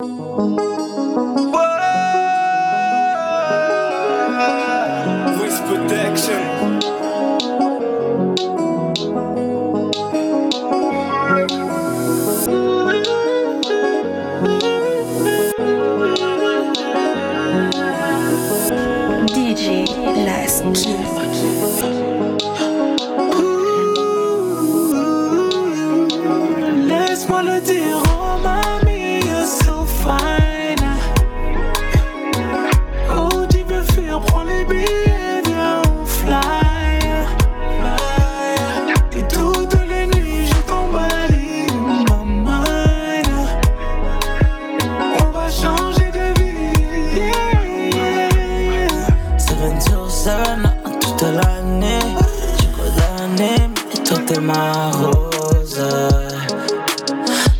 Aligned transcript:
Voice 0.00 0.14
protection. 5.66 6.38
DJ 19.26 19.88
Last 20.24 20.62
Laisse-moi 26.86 27.42
le 27.42 27.60
dire, 27.60 28.00
oh 28.06 28.38
mamie, 28.40 28.67
toi 54.08 54.18
t'es 54.26 54.40
ma 54.40 54.90
rose. 54.90 55.82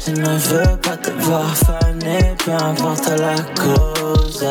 Je 0.06 0.12
ne 0.12 0.38
veux 0.38 0.76
pas 0.78 0.96
te 0.96 1.10
voir 1.20 1.54
faner, 1.54 2.34
peu 2.42 2.52
importe 2.52 3.10
la 3.10 3.34
cause. 3.62 4.46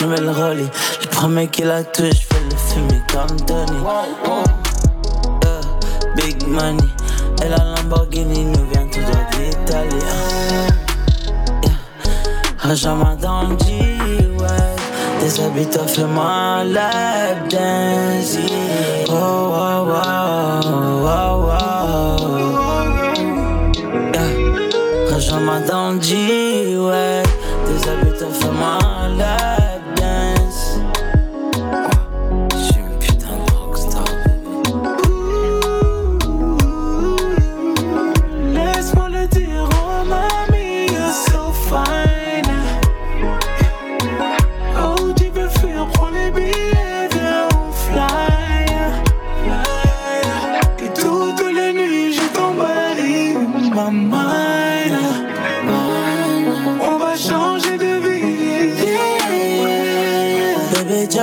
Nouvelle 0.00 0.30
Rolly, 0.30 0.68
le 1.02 1.08
premier 1.08 1.48
qui 1.48 1.62
la 1.62 1.82
touche, 1.82 2.10
je 2.10 2.34
fais 2.34 2.44
le 2.48 2.56
fumer 2.56 3.02
comme 3.12 3.36
Tony. 3.44 3.78
Euh, 5.46 5.60
big 6.16 6.46
money, 6.46 6.78
et 7.44 7.48
la 7.48 7.56
Lamborghini 7.56 8.44
nous 8.44 8.66
vient 8.72 8.86
tout 8.86 9.00
droit 9.00 9.26
d'Italie. 9.32 10.04
Rejoins-moi 12.62 13.16
dans 13.20 13.42
le 13.42 13.58
G-Way. 13.58 14.76
Déshabille-toi, 15.20 15.86
fais-moi 15.88 16.24
un 16.24 16.64
lap 16.64 17.48
dance. 17.50 18.63
Rejoins-moi 25.54 25.60
dans 25.68 25.92
le 25.92 26.00
G-Way. 26.00 27.22
Déshabille-toi, 27.66 28.28
fais-moi 28.32 28.78
un 28.82 29.16
lap 29.16 29.34
dance. 29.34 29.43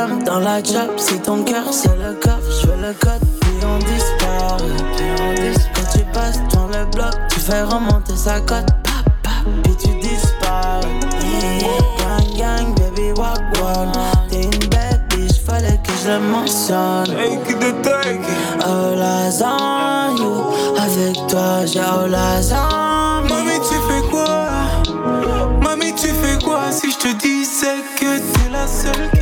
Dans 0.02 0.40
la 0.40 0.64
chop, 0.64 0.98
si 0.98 1.20
ton 1.20 1.44
cœur 1.44 1.66
c'est 1.72 1.96
le 1.96 2.14
coffre, 2.14 2.52
je 2.60 2.68
veux 2.68 2.88
le 2.88 2.94
code, 2.94 3.22
puis 3.40 3.52
on 3.64 3.78
disparaît. 3.78 4.64
Quand 5.76 5.92
tu 5.92 6.04
passes 6.12 6.42
dans 6.52 6.66
le 6.66 6.86
bloc, 6.86 7.14
tu 7.30 7.40
fais 7.40 7.62
remonter 7.62 8.16
sa 8.16 8.40
cote, 8.40 8.66
pap, 8.84 9.06
pap, 9.22 9.46
puis 9.64 9.76
tu 9.76 9.90
disparais. 10.00 10.88
Gang 12.00 12.36
gang, 12.36 12.74
baby 12.76 13.12
walk 13.16 13.42
one. 13.62 13.92
T'es 14.28 14.44
une 14.44 14.70
belle 14.70 15.04
bitch, 15.10 15.40
fallait 15.46 15.80
que 15.84 15.92
je 16.04 16.10
le 16.10 16.20
mentionne. 16.20 17.06
Take 17.06 17.54
the 17.60 17.82
take. 17.84 18.22
Oh 18.66 18.96
lasagne, 18.96 20.18
avec 20.80 21.28
toi 21.28 21.66
j'ai 21.68 21.80
oh 21.80 22.08
lasagne. 22.08 23.30
Mamie, 23.30 23.60
tu 23.70 23.76
fais 23.88 24.10
quoi? 24.10 24.50
Mamie, 25.62 25.94
tu 25.94 26.08
fais 26.08 26.44
quoi 26.44 26.72
si 26.72 26.92
je 26.92 26.98
te 26.98 27.14
disais 27.22 27.84
que 28.00 28.18
t'es 28.18 28.50
la 28.52 28.66
seule 28.66 29.12
qui 29.14 29.21